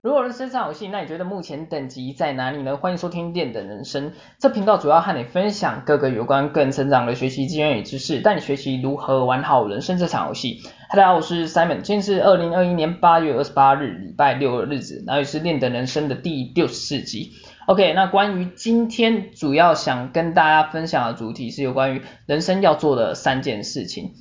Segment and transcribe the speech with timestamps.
[0.00, 2.76] 如果人生这场游戏，那你觉得目前等级在哪里呢？
[2.76, 10.60] 欢迎收听练的人生，这频道主要和你分享各个有关个人成长的学习经验与知识，带你学习如何玩好人生这场游戏。
[10.90, 17.32] 大家好，我是 Simon，今天是二零二一年八月二十八日，礼拜六的日子，然后也是练的人生的第六十四集。
[17.66, 24.12] OK，那关于今天主要想跟大家分享的主题是有关于人生要做的三件事情。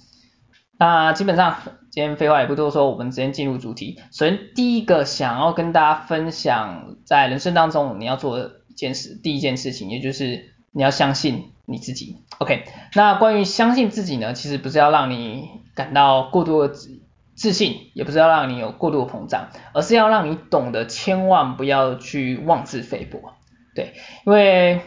[0.80, 1.58] 那基本上
[1.90, 4.00] 今天废话也不多说，我们直接进入主题。
[4.12, 12.18] 首先第一个想要跟大家分享，在人生当中你要做一件事，第一件事情，也就是你要相信你自己。
[12.38, 17.02] OK，那关于相信自己呢，其实不是要让你感到过度的自
[17.36, 23.34] 自信，也不是要让你有过度的膨胀，而是要让你懂得千万不要去妄自菲薄。
[23.74, 23.94] 对，
[24.28, 24.82] 因为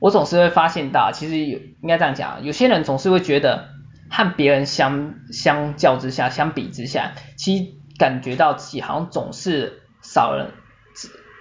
[0.00, 3.71] 我总是会发现到，其实有应该这样讲，有些人总是会觉得。
[4.12, 10.52] 和别人相相较之下，相比之下，其实感觉到自己好像总是少了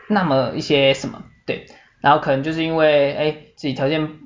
[0.08, 1.66] 那么一些什么，对，
[2.00, 4.20] 然后可能就是因为哎自己条件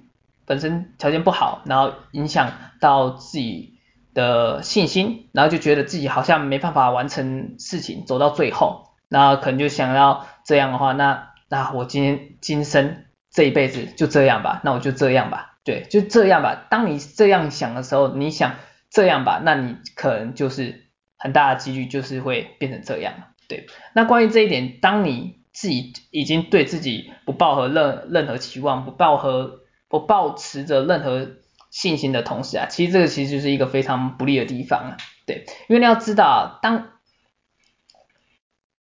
[0.45, 3.79] 本身条件不好，然后影响到自己
[4.13, 15.54] 的信心，然后就觉得自己好像没办法完成事情，走到最后，然后可能就想要这样的话，那那我今天今生这一辈子就这样吧，那我就这样吧。
[15.65, 16.67] 对，就这样吧。
[16.69, 18.55] 当你这样想的时候，你想
[18.91, 20.85] 这样吧，那你可能就是
[21.17, 23.15] 很大的几率就是会变成这样。
[23.49, 31.31] 对，那关于这一点，当你自己已经对自己不抱和任任何期望，不抱和不抱持着任何
[31.71, 34.97] 信心的同时啊，其实这个其实就是一个非常不利的地方啊。
[35.25, 36.89] 对，因为你要知道，当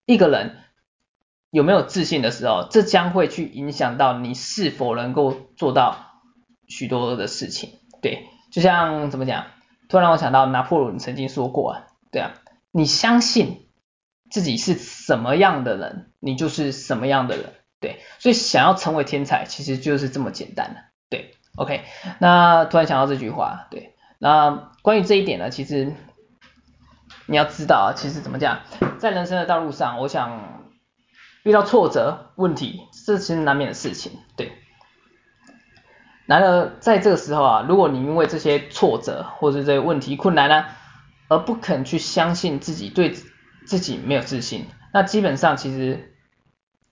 [0.04, 0.56] 一个人
[1.52, 6.08] 有没有自信的时候，这将会去影响到你是否能够做到。
[6.72, 9.44] 许多的事情，对，就像怎么讲，
[9.90, 12.32] 突然我想到拿破仑曾经说过啊，对啊，
[12.70, 13.68] 你相信
[14.30, 21.82] 自己是什么样的人，你就是什么样的人，对，所以想要成为天才，其实就是这么简单的，对，OK，
[22.18, 25.92] 那突然想到这句话，对，那关于这一点呢，其实
[27.26, 28.62] 你要知道啊，其实怎么讲，
[28.98, 30.72] 在人生的道路上，我想
[31.42, 34.52] 遇到挫折、问题，这其实难免的事情，对。
[36.32, 40.64] 然而，在这个时候啊，如果你因为这些挫折或者这些问题困难呢，
[41.28, 43.12] 而不肯去相信自己，对
[43.66, 46.14] 自己没有自信，那基本上其实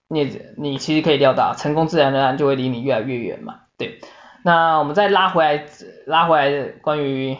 [0.08, 3.60] 你你其实可以料到，成功自然而然就会离你越来越远嘛。
[3.78, 4.00] 对，
[4.42, 5.64] 那我们再拉回来，
[6.04, 7.38] 拉回来关于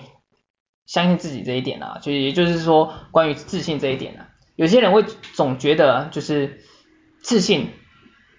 [0.86, 5.02] 相信自己这一点啊，就也就是说关于自信这一点啊，有些人会
[5.34, 6.62] 总觉得就是
[7.20, 7.68] 自信，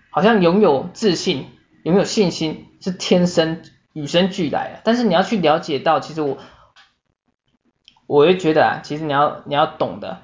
[0.10, 1.46] 好像拥有自信，
[1.84, 2.70] 拥有信心。
[2.82, 3.62] 是天生
[3.94, 6.38] 与生俱来的，但是你要去了解到，其实我，
[8.08, 10.22] 我会觉得啊，其实你要你要懂的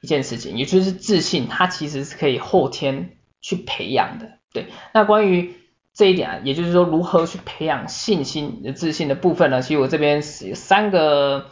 [0.00, 4.38] 一件事情，也就是自信，它其实是可以后天去培养的。
[4.52, 5.56] 对，那关于
[5.92, 9.62] 这一点啊，也就是说如何去培养信心的自信的部分呢？
[9.62, 11.48] 其实我这边是有三个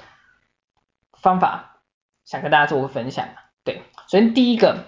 [1.20, 1.81] 方法，
[2.25, 3.28] 想跟大家做个分享。
[3.65, 4.84] 对，首先第一个，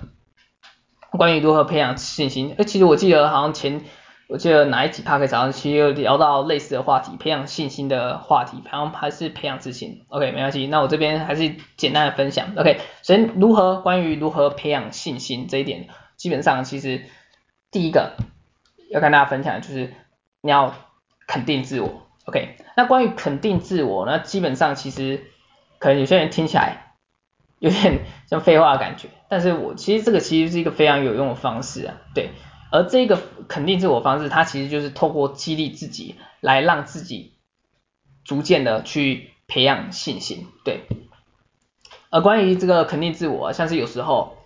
[1.10, 3.82] 关于如何培养信心，哎，其实我记得好像前。
[4.30, 10.04] 我记得哪一集 Podcast 早上其实有聊到类似的话题，培养信心的话题，然后还是培养自信。
[10.06, 12.54] OK，没关系，那我这边还是简单的分享。
[12.56, 17.06] OK，首先如何关于如何培养信心这一点，基本上其实
[17.72, 18.12] 第一个
[18.92, 19.92] 要跟大家分享的就是
[20.42, 20.76] 你要
[21.26, 22.06] 肯定自我。
[22.26, 25.24] OK，那关于肯定自我，那基本上其实
[25.80, 26.94] 可能有些人听起来
[27.58, 32.30] 有点像废话的感觉，但是我其实这个其实是一个非常有用的方式啊，对。
[32.70, 37.34] 而这个肯定自我方式，它其实就是透过激励自己，来让自己
[38.24, 40.84] 逐渐的去培养信心，对。
[42.10, 44.38] 而关于这个肯定自我，像是有时候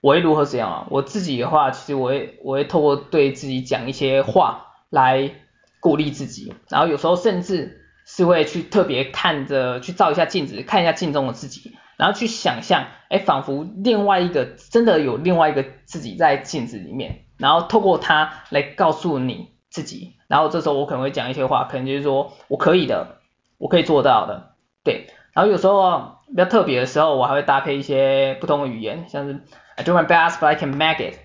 [0.00, 0.86] 我会如何怎样啊？
[0.90, 5.34] 我自己的话，其实我会我会透过对自己讲一些话来
[5.80, 11.76] 鼓励自己，然后有时候甚至是会去特别看着去照一下镜子，看一下镜中的自己。
[11.96, 23.18] 然后去想象，哎，仿佛另外一个真的有另外一个自己在镜子里面，然后透过它来告诉你自己，然后这时候我可能会讲一些话，可能就是说我可以的，
[23.58, 25.06] 我可以做到的，对。
[25.32, 29.40] 然后有时候比较特别的时候，我还会搭配一些不同的语言，像是
[29.76, 31.16] I do my best, but I can make it，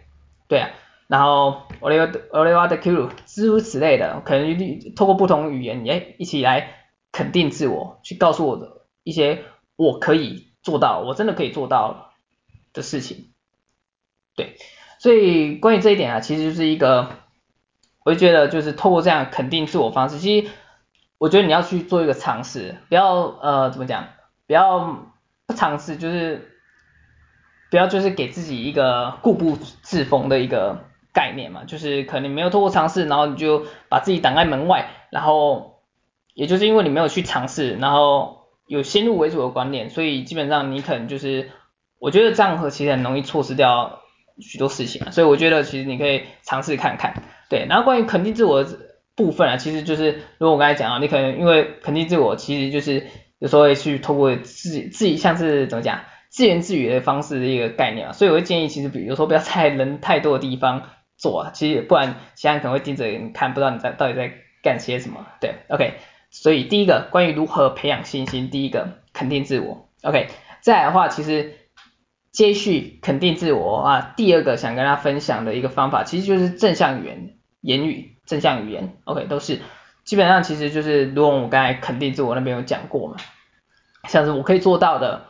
[0.47, 0.69] 对啊。
[1.07, 4.57] 然后 Oliver Oliver the Q，诸如此类的，可能
[4.95, 6.69] 透过不同语言，哎，一起来
[7.11, 9.43] 肯定自我，去告诉我的一些
[9.75, 10.46] 我可以。
[10.67, 12.11] 做到，我真的可以做到
[12.73, 13.31] 的事情，
[14.35, 14.57] 对，
[14.99, 17.07] 所以关于这一点啊，其实就是一个，
[18.03, 20.49] 我就觉得就是透过这样肯定自我方式，其实
[21.17, 24.09] 我觉得你要去做一个尝试，不要呃怎么讲，
[24.45, 25.05] 不要
[25.45, 26.59] 不尝试，就是
[27.71, 35.79] 不要就是给自己一个固步自封的一个概念嘛，就是可能没有透过尝试，然后你就把自己挡在门外，然后
[36.33, 38.36] 也就是因为你没有去尝试，然后
[38.67, 41.49] 有先入为主的观念，所以基本上你可能就是，
[41.99, 44.01] 我觉得这样和其实很容易错失掉
[44.39, 48.77] 许多事情啊，所以我觉得其实你可以尝试看看，对，然后关于肯定自我的
[49.15, 53.07] 部分啊，其实就是如果我刚才讲啊，你可能因为肯定自我，其实就是
[53.39, 60.83] 有时候会去透过自己自己像是怎么讲，自言自语的方式的一个概念啊，所以我会建议其实比如说不要在人太多的地方。
[61.19, 64.31] 做啊，其实不然，其他人可能会盯着你看，不知道你在到底在
[64.61, 65.25] 干些什么。
[65.41, 65.93] 对，OK，
[66.29, 70.27] 所以第一个关于如何培养信心，第一个肯定自我，OK，
[70.61, 71.55] 再来的话，其实
[72.31, 79.61] 接续肯定自我啊，第二个想跟大家分享的一个方法，其实就是正向语言，言语，正向语言，OK，都是
[80.03, 83.17] 基本上其实就是如果我刚才肯定自我那边有讲过嘛，
[84.07, 85.27] 像是我可以做到的，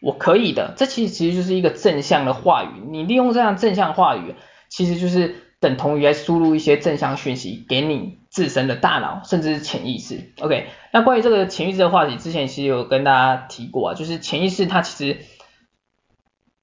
[0.00, 4.34] 我可以的，这其实其实就是一个正向的话语，你利用这样正向话语。
[4.70, 10.32] 其实就是等同于在输入一些正向讯息给你自身的大脑，甚至是潜意识。
[10.40, 15.20] OK，那关于这个潜意识的话题，之前其实有跟大家提过啊，就是潜意识它其实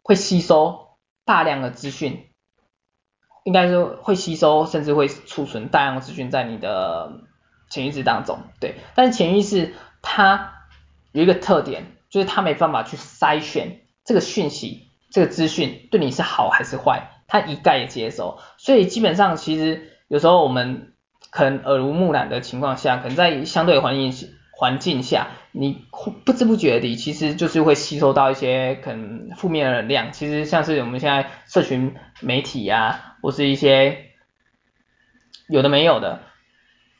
[0.02, 0.88] 会吸收
[1.26, 2.28] 大量的资讯，
[3.44, 7.22] 应该说会吸收，甚至会储存大量的资讯在你的
[7.70, 8.40] 潜意识当中。
[8.62, 10.54] 对，但是潜意识它
[11.12, 17.12] 有一个特点，就是它没办法去筛选这个讯息，这个资讯对你是好还是坏。
[17.42, 20.94] 他一概也接受，所以基本上其实有时候我们
[21.30, 25.86] 可能耳濡目染的情况下，可能在相对环境环境下，你
[26.24, 30.14] 不知不觉的其实就是会吸收到一些可能负面的能量。
[30.14, 34.12] 其实像是我们现在社群媒体啊，或是一些
[35.50, 36.22] 有的没有的，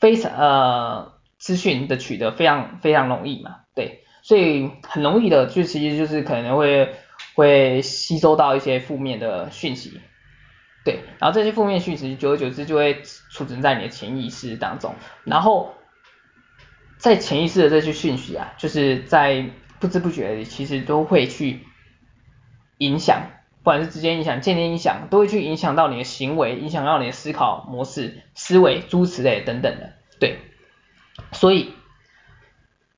[0.00, 6.94] 非常呃资讯的取得非常非常容易嘛，对，所以很容易的就其实就是可能会
[7.34, 9.98] 会吸收到一些负面的讯息。
[10.86, 13.02] 对，然后这些负面讯息，久而久之就会
[13.32, 14.94] 储存在你的潜意识当中，
[15.24, 15.74] 然后
[16.96, 19.50] 在潜意识的这些讯息啊，就是在
[19.80, 21.66] 不知不觉里，其实都会去
[22.78, 23.22] 影响，
[23.58, 29.94] 不管是直接影响、间接影响，都会去影响到你的行为，影响到你的思考模式、思维、诸此类等等的。
[30.20, 30.38] 对，
[31.32, 31.74] 所以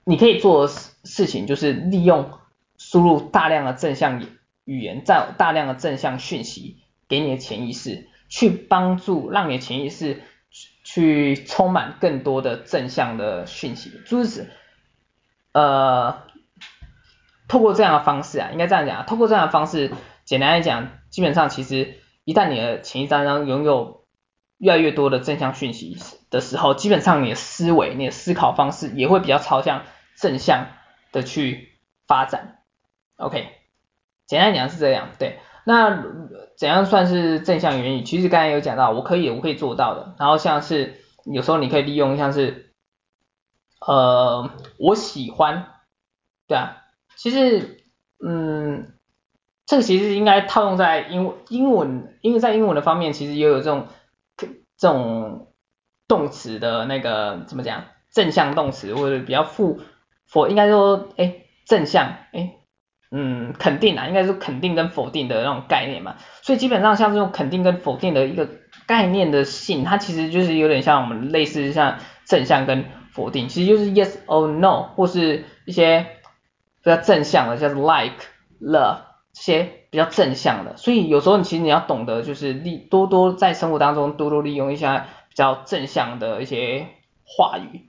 [0.04, 2.32] 你可以做事情就是利用
[2.76, 4.22] 输入大量的正向
[4.66, 6.82] 语言，再大量的正向讯息。
[7.08, 10.22] 给你的潜意识去帮助，让你的潜意识
[10.84, 14.50] 去充满更多的正向的讯息，就是
[15.52, 16.22] 呃，
[17.48, 19.92] 透过这样的方式啊，应该这样讲，透过这样的方式，
[20.24, 24.04] 简单来讲，基本上其实一旦你的潜意识当中拥有
[24.58, 25.96] 越来越多的正向讯息
[26.30, 29.84] 的时候，基本上你的思维、你的思考方式也会比较朝向
[30.16, 30.68] 正向
[31.12, 32.58] 的去发展。
[33.16, 33.48] OK，
[34.26, 35.38] 简单讲是这样，对。
[35.68, 36.02] 那
[36.56, 38.02] 怎样算是正向言语？
[38.02, 40.14] 其实刚才有讲到，我可以，我可以做到的。
[40.18, 40.94] 然后像是
[41.30, 42.72] 有时候你可以利用像是，
[43.86, 45.66] 呃，我喜欢，
[46.46, 46.84] 对啊，
[47.16, 47.82] 其实，
[48.26, 48.94] 嗯，
[49.66, 53.88] 这个其实应该套用在英英文，因为在英文的方面，其实也有这种
[54.78, 55.52] 这种
[56.08, 59.80] 动词的那个怎么讲，正向动词或者比较负
[60.24, 62.54] 否，应该说，哎，正向，哎。
[63.10, 68.46] 嗯，肯定啊，应该是肯定跟否定的那种概念嘛，所以基本上像这种肯定跟否定的一个
[68.86, 76.06] 概念的性，它其实就是有点像我们类似像正向跟否定，其实就是 yes or no，或是一些
[76.82, 78.16] 比较正向的，像是 like、
[78.60, 78.98] love
[79.32, 86.88] 这些比较正向的，所以有时候你其实你要懂得就是利多多在生活当中多多利用一些比较正向的一些
[87.24, 87.88] 话语，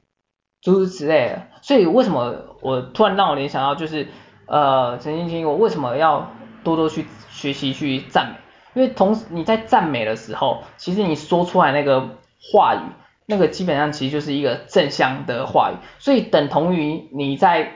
[0.61, 1.47] 诸如此类的。
[1.61, 4.07] 所以为什么我突然让我联想到就是。
[4.49, 6.31] 呃，曾经听过为什么要
[6.63, 8.35] 多多去学习去赞美？
[8.73, 12.79] 因为同时你在赞美的时候，其实你说出来那个话语，
[13.27, 17.73] 那个基本上其实就是一个正向的话语，所以等同于你在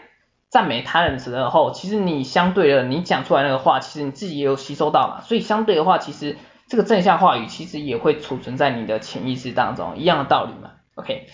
[0.49, 6.37] 赞美他人的时候，其实你相对的你讲出来那个话，其实你自己也有吸收到嘛，所以相对的话，其实
[6.67, 11.27] 这个正向话语其实也会储存在你的潜意识当中，一样的道理嘛，OK，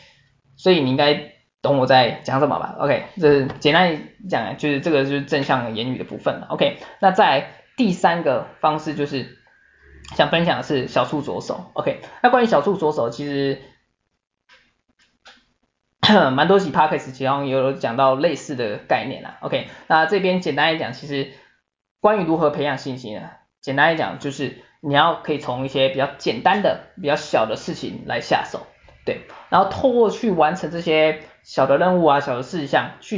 [0.57, 1.38] 所以你应该。
[1.61, 6.47] 懂我在讲什么吧？OK，这是简单讲，就是这个就是正向言语的部分了。
[6.51, 9.37] OK，那在第三个方式就是
[10.15, 11.71] 想分享的是小处着手。
[11.73, 13.61] OK，那关于小处着手，其实
[16.31, 19.37] 蛮多期 Podcast 其中也有讲到类似的概念啦。
[19.41, 21.33] OK，那这边简单来讲，其实
[21.99, 23.29] 关于如何培养信心呢？
[23.61, 28.65] 简单来讲就是你要可以从一些比较简单的、比较小的事情来下手，
[29.09, 31.23] 对，然后透过去完成这些。
[31.41, 33.17] 小的任务啊，小的事项，去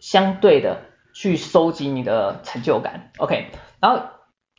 [0.00, 0.80] 相对的
[1.14, 4.02] 去收集你的成就感，OK，然后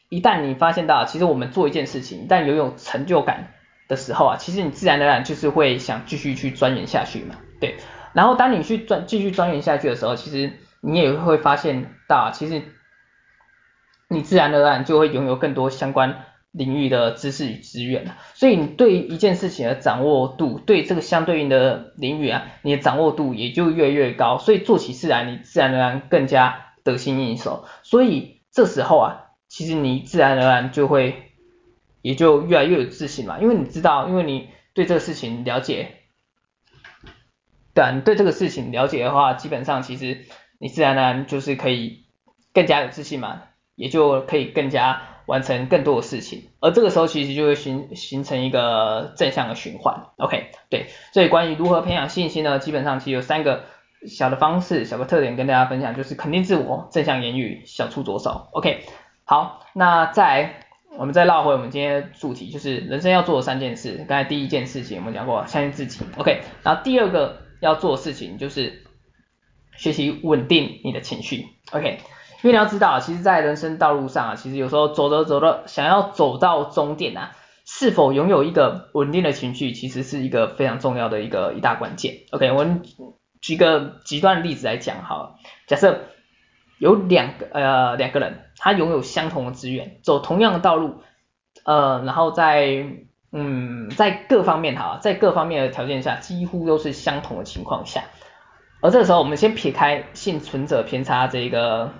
[0.07, 3.51] 一旦你发现到，其实我们做一件事情，但拥有成就感
[3.89, 7.75] 的时候啊，其实你自然而然就是会想继续去钻研下去嘛，对。
[8.13, 12.61] 然后当你去钻继续钻研下去的时候，其实你也会发现到，其实
[14.07, 18.15] 你自然而然就会拥有更多相关领域的知识与资源。
[18.33, 24.37] 所以你对一件事情的掌握度，对这个相对应的领域啊，你的掌握度也就越来越高。
[24.37, 27.65] 所以做起事来，你自然而然更加得心应手。
[27.81, 31.31] 所以这时候啊，其实你自然而然就会
[32.01, 35.95] 也就越来越有自信嘛，因为你知道，因为你对这个事情了解。
[37.73, 40.25] 对啊，你对这个事情了解的话，基本上其实
[40.59, 42.03] 你自然而然就是可以
[42.53, 43.41] 更加有自信嘛，
[43.73, 50.07] 也就可以更加完成更多的事情，而这个时候其实就会形形成一个正向的循环。
[50.17, 53.65] OK，对，所以关于如何培养信心呢，基本上其实有三个
[54.07, 58.47] 小的方式、小个特点跟大家分享，就是肯定自我、正向言语、小处着手。
[58.51, 58.85] OK，
[59.25, 60.65] 好，那再
[60.97, 64.05] 我们再绕回我们今天主题，就是人生要做的三件事。
[64.07, 66.05] 刚才第一件事情我们讲过，相信自己。
[66.17, 67.43] OK，然后第二个。
[67.63, 68.83] 要做的事情就是
[69.77, 71.99] 学习稳定你的情绪，OK？
[72.43, 77.31] 因为你要知道，其实，在人生道路上啊，其实有时候走着走着，想要走到终点啊，
[77.65, 82.51] 是否拥有一个稳定的情绪，其实是一个非常重要的一个一大关键，OK？
[82.51, 82.81] 我们
[83.41, 85.35] 举个极端的例子来讲好了，
[85.67, 86.01] 假设
[86.79, 91.01] 有两个呃两个人，他拥有相同的资源，走同样的道路，
[91.63, 92.85] 呃，然后在
[93.31, 98.03] 嗯，在各方面哈，在各方面的条件下，几乎都是相同的情况下，
[98.81, 101.93] 而这个时候，我们先撇开幸存者偏差这一个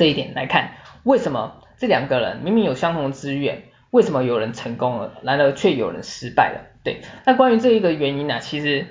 [0.00, 6.70] 这一点来看，为什么这两个人明明有相同的资源，为什么有人成功了，然而却有人失败了？
[6.82, 8.86] 对，那关于这一个原因呢、其实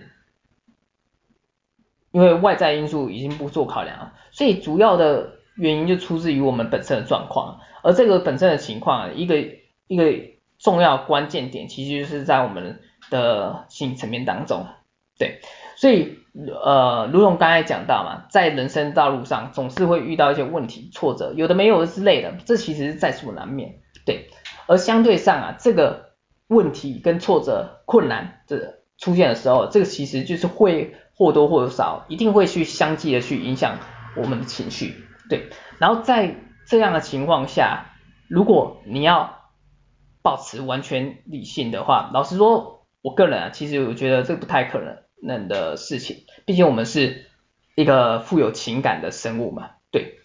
[2.11, 9.43] 因为外在因素已经不做考量了，所以主要的原因就出自于我们本身的状况，而这个本身的情况，一个
[9.87, 10.37] 一个。
[10.59, 14.65] 重要关键点其实就是在我们的心理层面当中，
[15.17, 15.39] 对，
[15.79, 16.19] 所以
[16.65, 24.29] 呃，如同刚才讲到嘛，在人生道路上总是会遇到一些问题、挫折，有的没有的之类的，这其实是在所难免，对。
[24.67, 26.09] 而相对上啊，这个
[26.48, 33.77] 问题跟挫折、困难这出现的时候，这个其实就是会或多或少一定会去相继的去影响
[34.17, 34.95] 我们的情绪，
[35.29, 35.48] 对。
[35.77, 36.36] 然后在
[36.67, 37.86] 这样的情况下，
[38.27, 39.39] 如果你要
[40.21, 44.98] 保持完全理性的话，老实说，我个人啊，其实我觉得这不太可能
[45.47, 47.25] 的事情，毕竟我们是
[47.75, 50.19] 一个富有情感的生物嘛，对，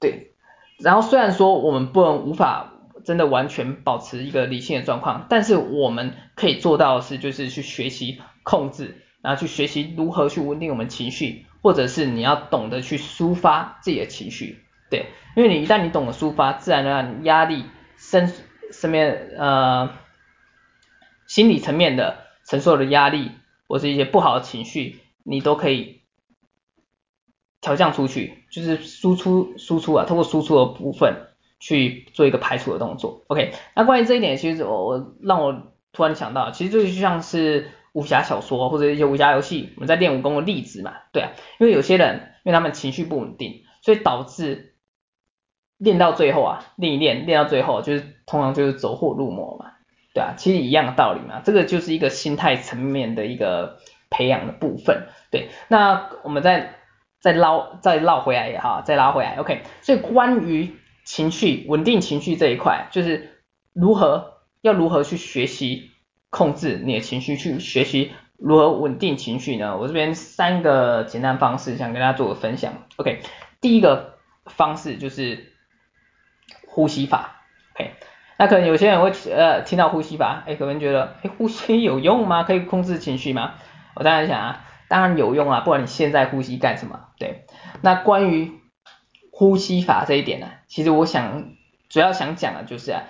[0.00, 0.32] 对。
[0.78, 2.72] 然后虽然说我们不能无法
[3.04, 17.64] 真的完全保持一个理性的状况，但是我们可以做到的是，就是去学习控制，然后去学习如何去稳定我们情绪，或者是你要懂得去抒发自己的情绪，对，因为你一旦你懂得抒发，自然而然压力
[17.96, 18.32] 身。
[18.72, 19.90] 身边呃
[21.28, 23.30] 心理层面的承受的压力，
[23.68, 26.02] 或是一些不好的情绪，你都可以
[27.60, 31.28] 调降出去，就是输出输出啊，通过输出的部分
[31.60, 33.24] 去做一个排除的动作。
[33.28, 44.72] OK，那关于这一点，其实我我让我突然想到，其实这就像是武侠小说或者一些武侠游戏，我们在练武功的例子嘛，对啊，因为有些人因为他们情绪不稳定，所以导致。
[45.78, 49.72] 练到最后啊，练一练，练到最后就是通常就是走火入魔嘛，
[50.16, 56.76] 对啊，其实一样的道理嘛，这个就是一个心态层面的一个培养的部分，对，那我们再
[57.20, 63.42] 再捞再绕回来也好，再拉回来，OK，所以关于情绪稳定情绪这一块，就是
[63.74, 65.90] 如何要如何去学习
[66.30, 69.76] 控制你的情绪，去学习如何稳定情绪呢？
[69.76, 73.20] 我这边三个简单方式想跟大家做个分享，OK，
[73.60, 74.14] 第一个
[74.46, 75.52] 方式就是。
[76.68, 77.92] 呼吸法，OK，
[78.38, 82.42] 那可能有些人会呃听到呼吸法，哎，可能觉得，哎，呼吸有用吗？
[82.42, 83.54] 可以控制情绪吗？
[83.94, 87.46] 我当然想啊，当然有用啊，不管你现在呼吸干什么，对。
[87.80, 88.52] 那关于
[89.30, 91.52] 呼吸法这一点呢，其实我想
[91.88, 93.04] 主要想讲的就是啊，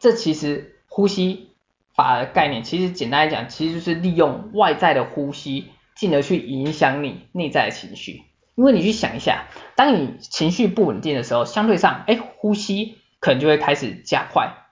[0.00, 1.50] 这其实呼吸
[1.94, 8.22] 法的概念，其实简单来讲，其实就是利用外在的呼吸，进而去影响你内在的情绪。
[8.56, 9.44] 因为你去想一下，
[9.76, 12.98] 当你情绪不稳定的时候，相对上，哎，呼吸。
[13.20, 14.63] 可能就会开始加快，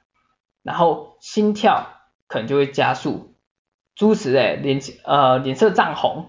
[0.62, 1.86] 然后心跳
[2.26, 3.34] 可能就会加速，
[3.94, 6.28] 诸如此类，脸呃脸色涨红，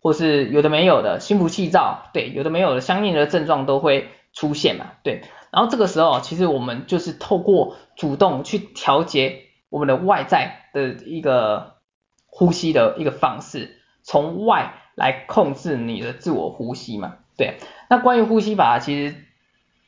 [0.00, 5.22] 或是有的没有的心浮气躁，对，有的没有的相应的症状都会出现嘛，对。
[5.50, 11.74] 然后这个时候，其实我们就是透过主动去调节我们的外在的一个
[12.26, 17.58] 呼吸的一个方式，从外来控制你的自我呼吸嘛，对。
[17.88, 19.16] 那关于呼吸法，其实。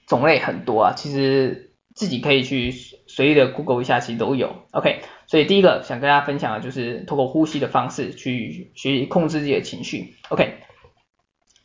[0.06, 2.72] 种类很多啊，其实自己可以去
[3.06, 4.66] 随意的 Google 一下，其实都有。
[4.72, 10.16] OK，所以第一个想跟大家分享的就是透过呼吸的方式去学习控制自己的情绪。
[10.28, 10.58] OK，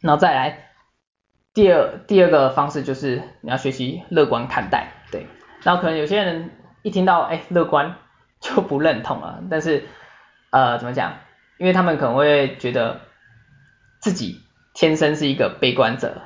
[0.01, 0.69] 然后再来
[1.53, 5.25] 第二第二个方式就是你要学习乐观看待，对。
[5.63, 6.51] 然后可能有些人
[6.83, 7.95] 一听到哎乐观
[8.39, 9.87] 就不认同了，但是
[10.51, 11.17] 呃怎么讲？
[11.57, 13.01] 因为他们可能会觉得
[13.99, 14.39] 自己
[14.75, 16.21] 天生是一个悲观者，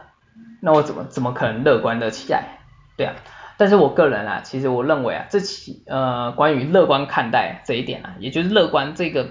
[0.62, 2.60] 那我怎么怎么可能乐观的起来？
[2.98, 3.16] 对啊。
[3.58, 9.30] 但是我个人啊，其实我认为啊，这期呃关于乐观看待这一点啊，也就是乐观这个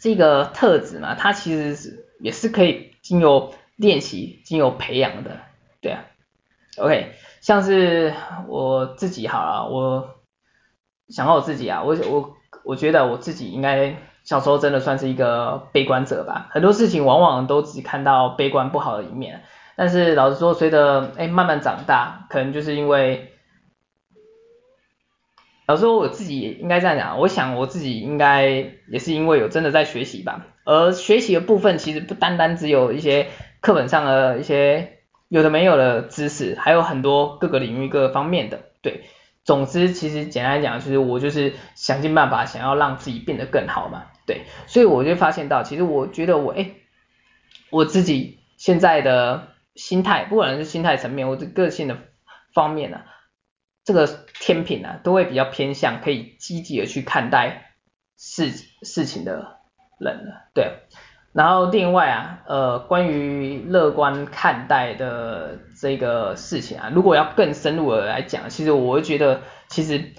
[0.00, 5.38] 这个特质嘛，它其实是也是可以经由练习、经由培养的，
[5.80, 6.04] 对啊。
[6.78, 8.12] OK，像是
[8.48, 10.16] 我自己好了，我
[11.08, 19.42] 想到我自己啊，我我我觉得我自己应该小时候真的算是一个悲观者吧，很多事情往往都只看到悲观不好的一面，
[19.76, 23.28] 但是老实说，随着哎慢慢长大，可能就是因为。
[25.66, 28.46] 老实说，我自己应该这样讲，我想我自己应该
[28.88, 33.28] 也是因为有真的在学习吧，而学习的部分其实不单单只有一些
[33.60, 39.04] 课本上的一些有的没有的知识，还有很多各个领域各个方面的，对，
[39.44, 46.74] 总之其实简单讲，就是我就是想尽办法想要让自己变得更好嘛，对，所以我就发现到，其实我觉得我诶，
[47.70, 51.96] 我自己现在的心态，不管是心态层面或者个性的
[52.52, 53.00] 方面呢、
[53.84, 54.06] 这个
[54.44, 57.74] 天平啊，都会比较偏向可以积极的去看待
[58.16, 58.50] 事
[58.82, 59.60] 事情的
[60.00, 60.78] 人了，对。
[61.32, 70.12] 然后另外啊，呃，关于乐观看待的这个事情啊，如果要更深入的来讲，其实我会觉得，其实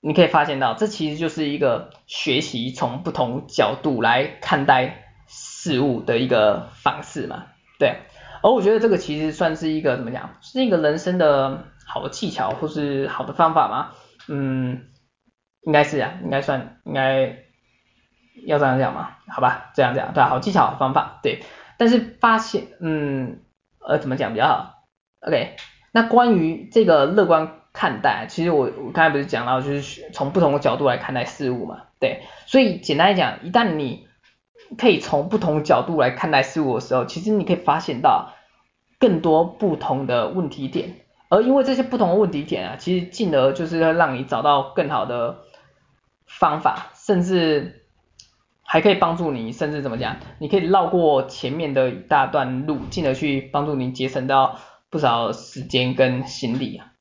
[0.00, 7.98] 你可以发现到，这其实就是一个学习从不同角度来看待事物的一个方式嘛，对。
[8.42, 11.66] 而我觉得这个其实算是一个怎么讲，是一个人生的。
[11.86, 13.92] 好的技巧或是好的方法吗？
[14.28, 14.88] 嗯，
[15.62, 17.44] 应该是啊，应该算，应该
[18.44, 19.16] 要这样讲吗？
[19.28, 21.42] 好吧，这样讲，对，好技巧好方法，对。
[21.78, 23.40] 但是发现，嗯，
[23.78, 24.84] 呃，怎么讲比较好
[25.20, 25.56] ？OK，
[25.92, 32.22] 那关于这个乐观看待，其实我我刚才不是讲到，就是从不同的角度来看待事物嘛，对。
[32.46, 34.08] 所以简单来讲，一旦你
[34.78, 38.32] 可以从不同角度来看待事物的时候，其实你可以发现到
[38.98, 40.94] 更多不同的问题点。
[41.28, 45.38] 而因为这些不同的问题点啊，其实进而就是要让你找到更好的
[46.26, 47.84] 方法，甚至
[48.62, 54.58] 还可以帮助你，甚至怎么讲，你可以绕过前面的一大段路，进而去帮助你节省到
[54.88, 56.92] 不少时间跟心力啊。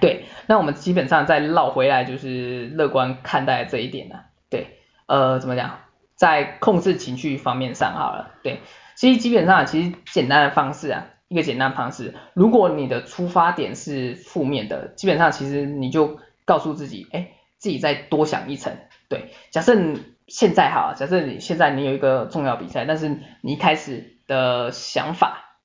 [0.00, 4.24] 对，那我们基本上再绕回来，就是乐观看待这一点呢、啊。
[4.50, 5.78] 对，呃，怎么讲，
[6.14, 8.34] 在控制情绪方面上好了。
[8.42, 8.60] 对，
[8.94, 11.06] 其实基本上其实简单的方式啊。
[11.28, 18.76] 一个简单方式，如果你的出发点是负面的，基本上其实你就告诉自己，哎，自己再多想一层。
[19.08, 25.56] 对，假设你现在哈，假设你现在你有一个重要比赛，但是你一开始的想法，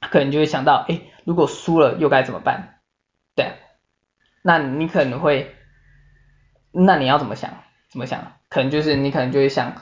[0.00, 2.80] 可能就会想到，哎，如果输了又该怎么办？
[3.34, 3.52] 对，
[4.42, 5.54] 那你可能会，
[6.72, 7.50] 那你要怎么想？
[7.90, 8.32] 怎么想？
[8.48, 9.74] 可能就是你可能就会想。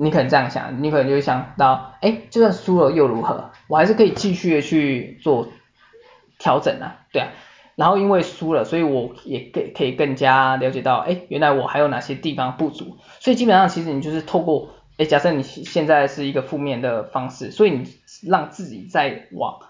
[0.00, 3.50] 你可能这样想，你可能就会想到，哎，就算输了又如何？
[3.68, 5.48] 我还是可以继续的去做
[6.38, 7.28] 调整啊，对啊。
[7.76, 12.98] 然后因为输了，所以我也可可以更加了解到，哎，原来我还有哪些地方不足。
[13.20, 17.86] 所以基本上其实你就是透过，哎，假设你现在是一个负面的方式，所以你
[18.26, 19.60] 让自己再往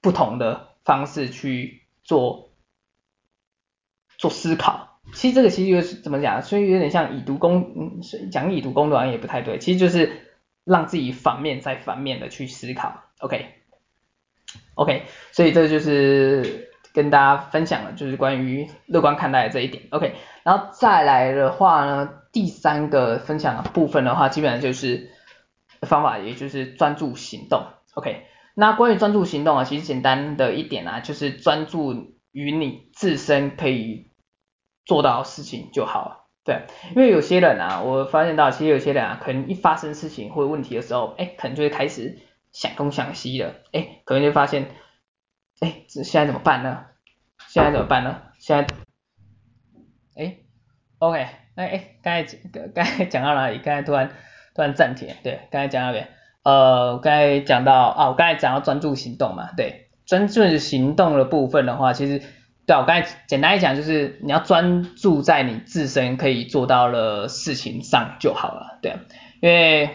[0.00, 2.48] 不同的方式去做
[4.18, 4.98] 做思考。
[5.14, 8.00] 其实这个其实就是怎么讲，所以有点像以毒攻，嗯，
[8.32, 10.20] 讲以毒攻毒好像也不太对，其实就是
[10.64, 25.10] 让自己反面再反面的去思考 OK，OK，所以这就是跟大家分享的，就是关于乐观看待这一点，OK，然后再来的话呢，第三个分享的部分的话，基本上就是
[25.82, 34.06] 方法，也就是专注行动，OK，那关于专注行动啊，其实简单的一点啊，就是专注于你自身可以。
[34.88, 36.62] 做到事情就好了，对，
[36.94, 42.20] 因为有些人啊，我发现到其实有些人啊，可能一发生事情或者问题的时候，哎，可能就会开始
[42.56, 44.68] 想东想西的，哎，可能就发现，
[45.60, 46.86] 哎，这现在怎么办呢？
[47.48, 48.22] 现在怎么办呢？
[48.38, 48.74] 现在，
[50.16, 50.36] 哎
[50.98, 52.38] ，OK，哎哎，刚才
[52.74, 53.58] 刚才讲到哪里？
[53.58, 54.10] 刚才突然
[54.54, 56.08] 突然暂停，对，刚才讲到哪？
[56.44, 62.22] 呃，我刚才讲到啊，我刚才讲到专注行动嘛，对，专注行动的部分的话，其实。
[62.66, 68.96] 对，我刚才简单一讲，就是你要专注在你自身可以做到的事情上就好了，对，
[69.40, 69.88] 因为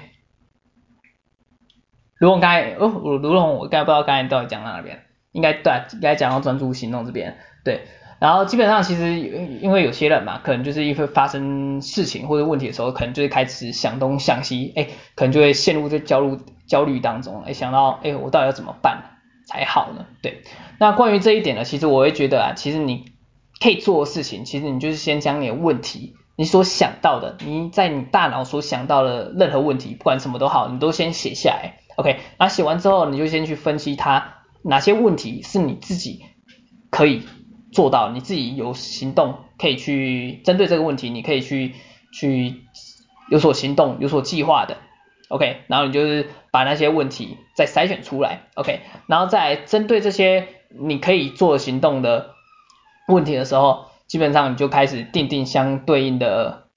[2.22, 5.00] 如果刚才哦，如果我刚不知道刚才到底讲到哪边，
[5.32, 7.82] 应该对，应该讲到专注行动这边，对，
[8.20, 19.18] 然后基本上其实因为有些人嘛，可能就是因为发生事情或者问题的时候，可能就会开始想东想西，哎，可能就会陷入这焦虑焦虑当中，哎，想到哎我到底要怎么办？
[19.48, 20.06] 才好呢？
[20.22, 20.44] 对，
[20.78, 23.06] 那关于这一点呢，其实我会觉得啊，其实你
[23.60, 31.81] 可以做的事情，其实你就是先将你的问题，你所想到的，你在你大脑所想到的任何问题，不管什么都好，你都先写下来。
[32.02, 36.26] ，OK，那写完之后，你就先去分析它哪些问题是你自己
[36.90, 37.22] 可以。
[37.74, 41.74] 做到你自己有行动，可以去针对这个问题，你可以去
[42.12, 42.66] 去
[43.30, 44.76] 有所行动、有所计划的
[45.30, 52.32] ，OK，然后你就是把那些问题再筛选出来，OK，然后再针对这些你可以做行动的
[53.08, 56.68] 问题的时候，基本上你就开始定定相对应的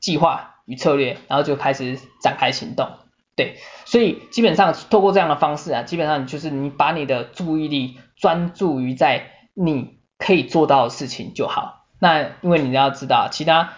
[0.00, 2.90] 计划与策略，然后就开始展开行动，
[3.36, 3.56] 对，
[3.92, 10.00] 所以基本上透过这样的方式啊，基本上就是你把你的注意力专注于在你。
[10.24, 11.88] 可以做到的事情就好。
[11.98, 13.72] 那因为你要知道，其他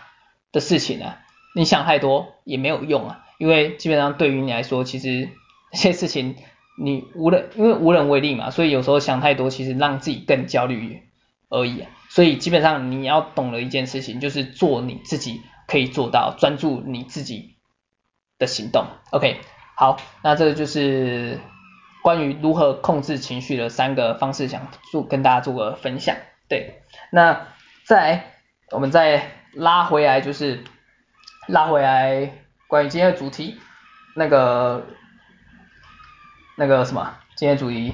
[0.52, 1.14] 的事情呢，
[1.56, 3.24] 你想太多也没有用啊。
[3.38, 5.30] 因为基本上对于你来说，其实
[5.72, 6.36] 这些事情
[6.78, 11.04] 你无人，因为无能为力嘛，所以有时候想太多，其实让自己更焦虑
[11.48, 11.86] 而已。
[12.10, 17.56] 所以基本上你要懂的一件事情，就是做你自己可以做到，专注你自己
[18.38, 18.84] 的行动。
[19.12, 19.40] OK，
[19.76, 21.40] 好，那这个就是
[22.02, 26.16] 关于如何控制情绪的三个方式，想做跟大家做个分享。
[26.48, 27.48] 对，那
[27.84, 28.34] 再
[28.70, 30.62] 我们再拉回来，就是
[31.48, 32.30] 拉回来
[32.68, 33.58] 关于今天的主题，
[34.14, 34.86] 那个
[36.56, 37.92] 那个什么，今天主题，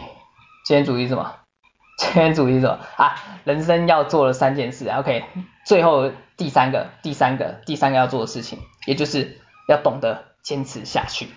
[0.65, 1.37] 今天主题什么？
[1.97, 3.15] 今天主题什么啊？
[3.45, 5.25] 人生要做的三件事，OK，
[5.67, 9.39] 最后第三个，第三个，第三个要做的事情，也就是
[9.69, 11.29] 要懂得坚持下去。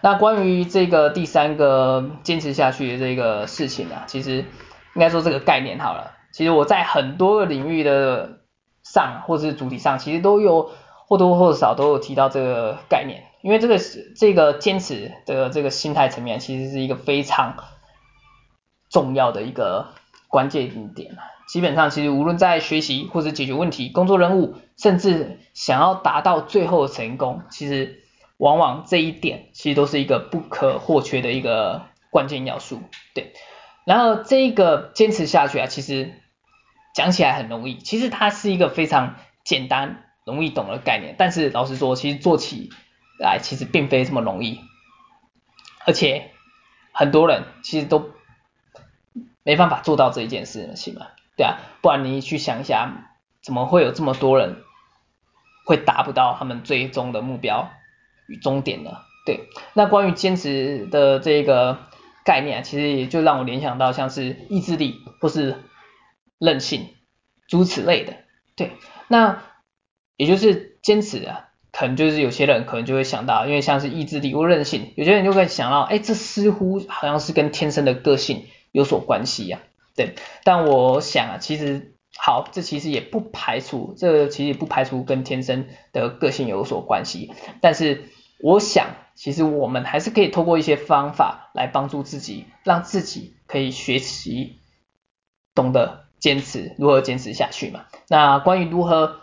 [0.00, 4.44] 那关于这个第三个坚持下去的这个事情啊，其实。
[4.94, 8.40] 应该说这个概念好了，其实我在很多个领域的
[8.82, 10.72] 上或者是主题上，其实都有
[11.06, 13.78] 或多或少都有提到这个概念，因为这个
[14.16, 17.54] 这个坚持的这个心态层面，其实是一个非常
[18.90, 19.88] 重要的一个
[20.26, 21.16] 关键点。
[21.46, 28.02] 基本上，其实无论在学习或者解决问题、工作任务，甚至想要达到最后的成功，其实
[28.38, 32.80] 往往这一点其实都是一个不可或缺的一个关键要素，
[33.14, 33.34] 对。
[33.84, 36.12] 然后这一个坚持下去啊，其实
[36.94, 41.14] 讲起来很容易，其实它是一个非常简单、容易懂的概念。
[41.18, 42.70] 但是老实说，其实做起
[43.18, 44.60] 来其实并非这么容易，
[45.86, 46.30] 而且
[46.92, 48.10] 很多人其实都
[49.42, 54.62] 没办法做到这一件事情嘛，对啊，不然你去想一下，怎么会有这么多人
[55.64, 57.70] 会达不到他们最终的目标？
[58.28, 59.04] 与终点了？
[59.26, 61.78] 对，那关于坚持的这个。
[62.24, 65.56] 概念啊其实也就让我联想到像是意志力或是
[66.38, 66.88] 韧性
[67.48, 68.16] 诸如此类的，
[68.54, 68.72] 对，
[69.08, 69.42] 那
[70.18, 79.60] 也就是坚持啊，可能就是有些人可能就会想到，因为像是意志力或韧性，有些人就会想到，哎，这似乎好像是跟天生的个性有所关系呀，
[79.96, 80.14] 对，
[80.44, 88.88] 但我想啊，其实好，这其实也不排除，这其实也不排除跟天生的个性有所关系，但是我想。
[89.18, 94.60] 其实我们还是可以透过一些方法来帮助自己，让自己可以学习
[95.56, 97.86] 懂得坚持，如何坚持下去嘛。
[98.06, 99.22] 那关于如何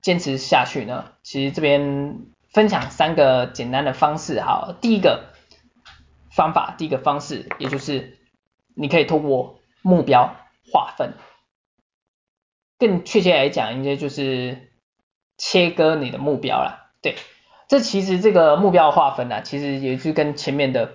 [0.00, 1.12] 坚持下去呢？
[1.22, 2.20] 其实这边
[2.54, 4.40] 分享三个简单的方式。
[4.40, 5.34] 好，第一个
[6.30, 8.16] 方法，第一个方式，也就是
[8.74, 10.34] 你可以透过目标
[10.72, 11.12] 划分，
[12.80, 14.72] 更确切来讲，应该就是
[15.38, 16.90] 切割你的目标啦。
[17.00, 17.14] 对。
[17.68, 20.94] 这其实这个目标划分呢、啊，其实也是跟前面的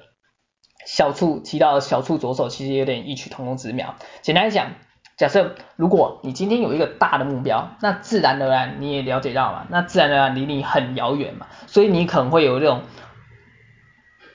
[0.85, 3.95] 小处提到的小处着手，其实有点异曲同工之妙。
[4.21, 4.71] 简单来讲，
[5.15, 12.81] 假设如果你今天有一个大的目标，那自然而然你也了解到嘛，那自然而然离你很遥远嘛，所以你可能会有这种，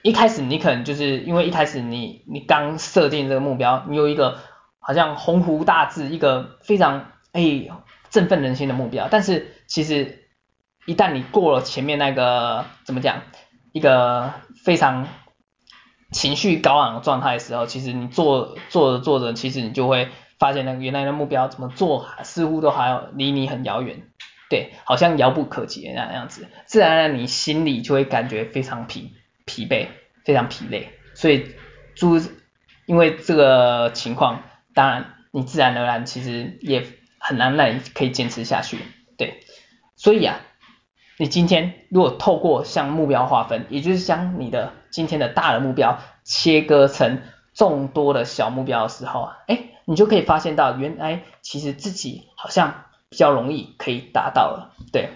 [0.03, 4.39] 一开始你可能就是因为一开始你你刚设定这个目标，你有一个
[4.79, 7.69] 好像鸿鹄大志，一个非常哎
[8.11, 10.19] 振奋人心的目标，但是其实。
[10.87, 13.23] 一旦你过了前面那个怎么讲，
[13.71, 14.33] 一个
[14.65, 15.07] 非常
[16.11, 24.03] 情绪高昂的状态的时候，其实你做做着做着，其实你就会发现那个原来的目标怎么做似乎都还要离你很遥远，
[24.49, 29.13] 对，好像遥不可及那样子，自然而然你心里就会感觉非常疲
[29.45, 29.87] 疲惫，
[30.25, 31.55] 非常疲累，所以
[31.95, 32.19] 诸
[32.87, 34.43] 因为这个情况，
[34.75, 36.85] 当然你自然而然其实也
[37.21, 38.79] 很难让你可以坚持下去，
[39.17, 39.45] 对，
[39.95, 40.41] 所以啊。
[41.19, 47.21] 你今天如果透过向目标划分，也就是将你的今天的大的目标切割成
[47.53, 55.11] 众多的小目标的时候啊，哎，你就可以发现到原来其实自己好像比较容易可以达到了，对。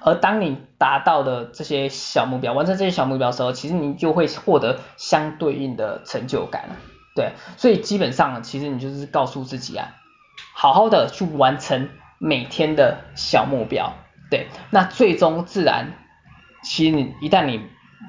[0.00, 6.70] 而当你达到的这些小目标，完成这些小目标的时候，其实你就会获得相对应的成就感，
[7.14, 7.34] 对。
[7.56, 9.94] 所以基本上，其实你就是告诉自己啊，
[10.60, 13.94] 好好的去完成每天的小目标，
[14.28, 14.48] 对。
[14.70, 15.92] 那最终自然，
[16.64, 17.60] 其实你一旦你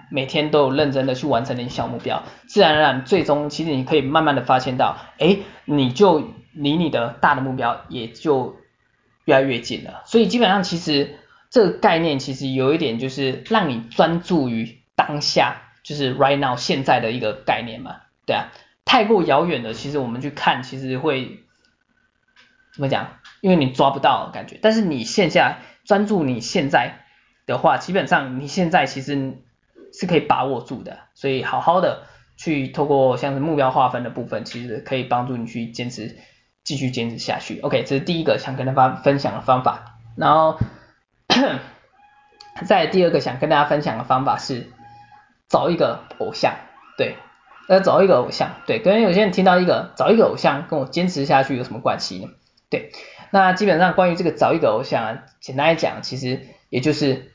[0.09, 8.57] 每天都有认真的去完成你小目标，自然而然最终其实你可以慢慢的发现到，哎，你就离你的大的目标也就
[9.25, 10.01] 越来越近了。
[10.05, 11.15] 所以基本上其实。
[11.51, 17.95] 这个概念其实有一点就是让你专注于当下，就是 right now 现在的一个概念嘛，
[18.27, 18.51] 对啊，
[18.85, 21.39] 太过遥远的，其实我们去看其实会
[22.79, 23.19] 怎么讲？
[23.41, 26.99] 因为你抓不到感觉，但是你线下专注你现在
[27.45, 29.43] 的话，基本上你现在其实
[29.93, 32.03] 是可以把握住的，所以好好的
[32.37, 36.17] 去透过像是目标划分的部分，其实可以帮助你去坚持，
[36.63, 37.59] 继续坚持下去。
[37.59, 40.57] OK，这是第一个想跟大家分享的方法，然后。
[42.65, 44.67] 再第二个想跟大家分享的方法是
[45.47, 46.55] 找一个偶像，
[46.97, 47.15] 对，
[47.69, 52.27] 要找一个偶像，对，可能有些人听到一个找一个偶像跟我坚持下去有什么关系呢？
[52.69, 52.91] 对，
[53.31, 57.31] 那基本上关于这个找一个偶像啊，简单来讲，其实也就是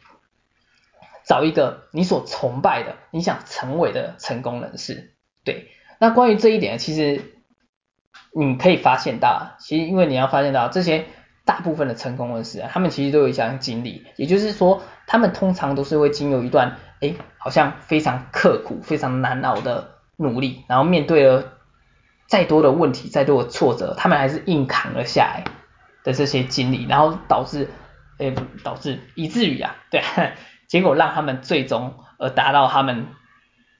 [1.24, 5.12] 找一个你所崇拜的、你想成为的成功人士，
[5.44, 5.68] 对，
[5.98, 7.34] 那关于这一点，其实
[8.32, 11.06] 你可以发现到，其实因为你要发现到这些。
[11.46, 21.53] 大部分的成功人士啊，他们其实都有一项经历，也就是说，他们通常都是会经由一段，哎，好像非常刻苦、非常难熬的努力，然后面对了
[22.34, 25.44] 再多的问题、再多的挫折，他们还是硬扛了下来
[26.02, 27.70] 的这些经历，然后导致，
[28.18, 30.02] 哎，导致以至于啊， 对，
[30.66, 33.06] 结果让他们最终而达到他们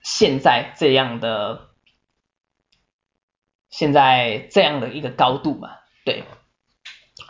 [0.05, 1.63] 现在这样的，
[3.71, 5.71] 现在这样的一个高度嘛，
[6.05, 6.23] 对。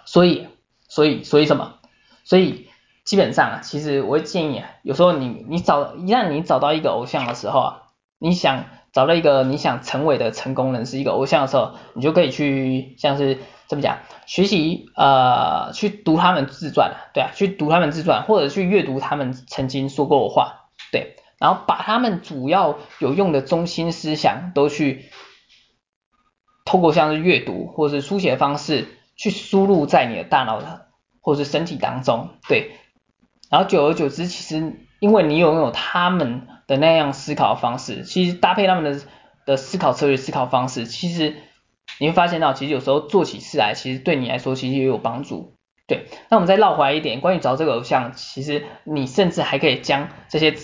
[0.05, 0.47] 所以，
[0.89, 1.79] 所以，所以什么？
[2.25, 2.69] 所以
[3.03, 7.83] 基本上啊，其实我会建议啊，有时候你你找一旦你找到一个偶像的时候啊，
[8.19, 25.11] 你想找到一个你想成为的成功人士一个偶像的时候，你就可以去像是怎么讲，学习呃去读他们自传，对啊，去读他们自传，或者去阅读他们曾经说过的话，对，然后把他们主要有用的中心思想都去
[26.65, 28.87] 透过像是阅读或者是书写方式。
[29.17, 30.89] 去输入在你的大脑的
[31.21, 32.73] 或者是身体当中，对，
[33.49, 34.75] 然后久而久之，其实
[35.05, 39.03] 因为你拥有他们的那样思考方式，其实搭配他们的
[39.45, 41.37] 的思考策略、思考方式，其实
[42.01, 46.07] 你会发现到，其实有时候做起事来，其实对你来说其实也有帮助，对。
[46.31, 50.55] 那我们再绕回来一点，关于找这个偶像，其实你甚至还可以将这些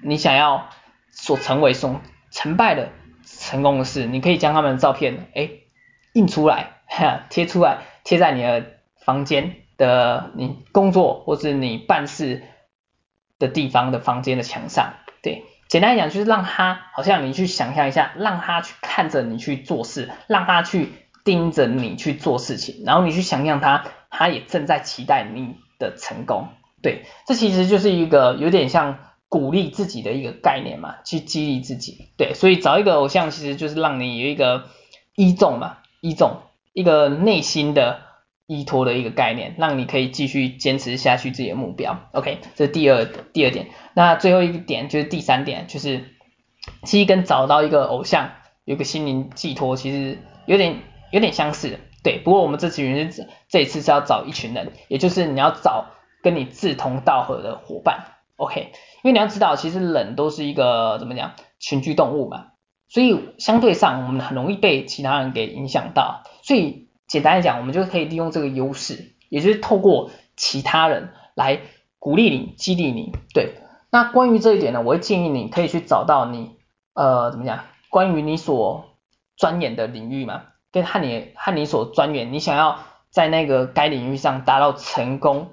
[0.00, 0.68] 你想要
[1.10, 2.90] 所成为、所成败的
[3.24, 5.50] 成功的事，你可以将他们的照片，哎，
[6.12, 7.78] 印出来，哈， 贴出来。
[8.04, 8.64] 贴在你的
[9.04, 12.44] 房间的你工作或是你办事
[13.38, 20.92] 的地方的房间的墙上，对，简单来讲就是让他好像你去想象一下，让他去看着你去做事，让他去
[21.24, 26.48] 盯着你去做事情，然后你去想象他，他也正在期待你的成功，
[26.82, 28.98] 对，这其实就是一个有点像
[29.28, 34.66] 鼓励自己的一个概念嘛，去激励自己，对，所以找一个偶像其实就是让你有一个
[35.14, 36.42] 依重嘛，依重。
[36.74, 38.02] 一个内心的
[38.48, 42.00] 依托的一个概念，让你可以继续坚持下去自己的目标。
[42.12, 43.68] OK，这是第二第二点。
[43.94, 46.16] 那最后一点就是第三点，就是
[46.82, 48.30] 其实跟找到一个偶像，
[48.64, 50.78] 有个心灵寄托，其实有点
[51.12, 51.78] 有点相似。
[52.02, 53.12] 对，不过我们这群人
[53.50, 55.86] 这一次是要找一群人，也就是你要找
[56.22, 58.14] 跟你志同道合的伙伴。
[58.36, 62.46] OK，因为你要知道，其实人都是一个怎么讲群居动物嘛。
[62.88, 66.22] 所以相对上，我们很容易被其他人给影响到。
[66.42, 71.60] 所以简单来讲，我们就可以利用这个优势，也就是透过其他人来
[71.98, 73.12] 鼓励你、激励你。
[73.34, 73.54] 对，
[73.90, 76.52] 那关于这一点呢，我会建议你可以去找到你
[76.94, 78.94] 呃怎么讲，关于你所
[79.36, 82.78] 钻研的领域嘛，跟和你和你所钻研，你想要
[83.10, 85.48] 在那个该领域上达到成功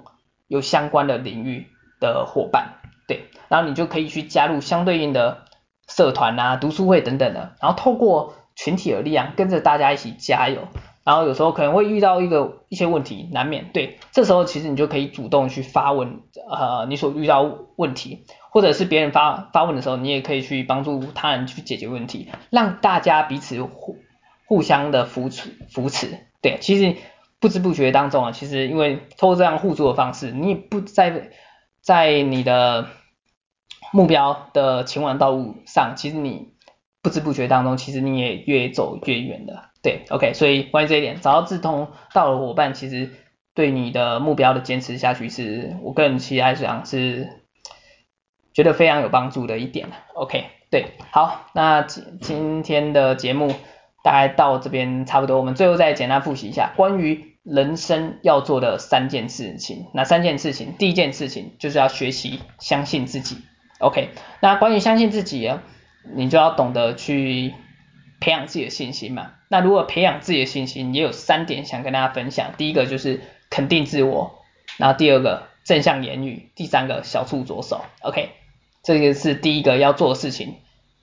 [0.46, 1.66] 有相关的领域
[1.98, 2.74] 的伙伴。
[3.08, 5.44] 对，然后你就可以去加入相对应的。
[5.88, 10.66] 社团啊、读书会等等的，然后透过群体的力量，跟着大家一起加油。
[11.06, 13.70] 然后有时候可能会遇到一个一些问题，难免。
[13.72, 23.96] 对，这时候其实你就可以主动去发问，呃，你所遇到问题，或者是别人发发问的时候，你也可以去帮助他人去解决问题，让大家彼此互
[24.46, 26.26] 互相的扶持扶持。
[26.42, 26.96] 对，其实
[27.38, 31.30] 不知不觉当中啊，其实因为透过这样互助的方式，你也不在
[31.80, 32.88] 在你的。
[33.92, 36.48] 目标的前往道路上，其实你
[37.02, 39.70] 不知不觉当中，其实你也越走越远的。
[39.86, 43.08] 对，OK，所以关于这一点，找到志同道合伙伴，其实
[43.54, 47.28] 对你的目标的坚持下去是，我个人其实来讲是
[48.52, 49.86] 觉得非常有帮助的一点。
[50.14, 53.54] OK，对，好，那今今天的节目
[54.02, 59.86] 大概到这边差不多，我们最后再简单复习一下关于人生要做的三件事情。
[59.94, 60.74] 哪三件事情？
[60.76, 63.36] 第一件事情就是要学习相信自己。
[63.78, 64.08] OK，
[64.40, 65.48] 那关于相信自己，
[66.12, 67.54] 你就要懂得去。
[68.18, 72.54] 培养自己的信心嘛，那如果培养自己的信心，也有三点想跟大家分享。
[72.56, 74.42] 第一个就是肯定自我，
[74.78, 77.84] 然后第二个正向言语，第三个小处着手。
[78.00, 78.30] OK，
[78.82, 80.56] 这个是第一个要做的事情，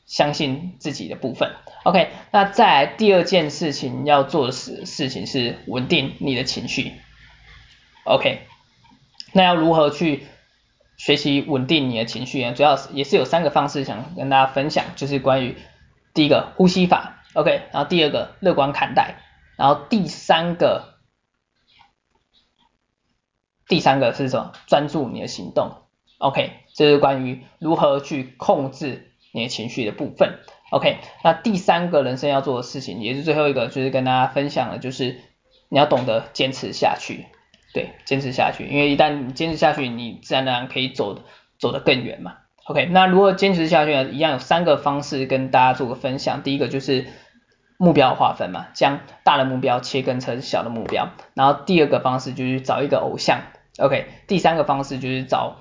[0.08, 1.52] 相信自己的部分。
[1.84, 6.93] OK，那再来第二件事情要做的事事情是稳定你的情绪。
[8.06, 8.39] OK，
[9.34, 10.23] 那要如何去
[10.97, 12.54] 学习稳定你的情绪呢？
[12.54, 15.56] 主要也是有三个方式想跟大家分享，就是关于。
[16.13, 19.15] 第一个呼吸法，OK，然后第二个乐观看待，
[19.58, 20.99] 然后第三个，
[23.67, 24.54] 第三个是什么？
[24.67, 25.71] 专注你的行动
[26.19, 35.19] ，OK，这是关于如何去控制你的情绪的部分，OK，那第三个人生要做的事情，也是最后一个，就是跟大家分享的，就是
[35.69, 37.26] 你要懂得坚持下去，
[37.73, 41.23] 对，坚持下去，因为一旦你坚持下去，你自然而然可以走
[41.58, 42.38] 走得更远嘛。
[42.65, 44.06] OK，那如果坚持下去呢？
[44.06, 46.43] 一样有三个方式跟大家做个分享。
[46.43, 47.08] 第一个就是
[47.78, 51.10] 目标划分嘛，将大的目标切分成小的目标。
[51.34, 53.41] 然后第二个方式就是找一个偶像。
[53.80, 55.58] OK，第三个方式就是找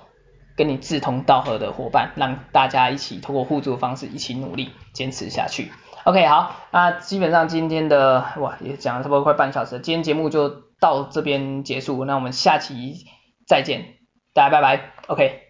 [0.55, 5.73] 跟你志同道合的伙伴，让大家一起通过互助的方式一起努力坚持下去。
[6.05, 12.05] OK，好，那基本上今天的哇也讲了差不多快半小时，今天节目就到这边结束。
[12.05, 13.05] 那我们下期
[13.45, 13.95] 再见，
[14.33, 14.91] 大家拜拜。
[15.07, 15.41] OK。